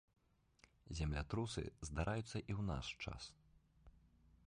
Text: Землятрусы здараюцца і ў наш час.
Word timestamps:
Землятрусы 0.99 1.63
здараюцца 1.91 2.25
і 2.25 2.45
ў 2.45 2.61
наш 2.71 2.85
час. 3.07 3.23